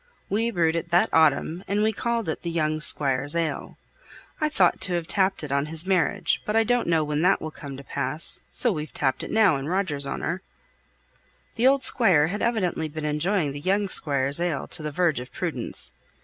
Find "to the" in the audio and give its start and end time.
14.69-14.89